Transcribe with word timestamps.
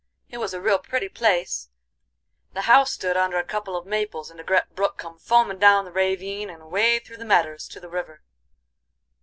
It 0.31 0.39
was 0.39 0.51
a 0.55 0.59
real 0.59 0.79
pretty 0.79 1.09
place; 1.09 1.69
the 2.53 2.61
house 2.61 2.91
stood 2.91 3.15
under 3.15 3.37
a 3.37 3.43
couple 3.43 3.75
of 3.75 3.85
maples 3.85 4.31
and 4.31 4.39
a 4.39 4.43
gret 4.43 4.73
brook 4.73 4.97
come 4.97 5.19
foamin' 5.19 5.59
down 5.59 5.85
the 5.85 5.91
rayvine 5.91 6.49
and 6.49 6.59
away 6.63 6.97
through 6.97 7.17
the 7.17 7.23
medders 7.23 7.67
to 7.69 7.79
the 7.79 7.87
river. 7.87 8.23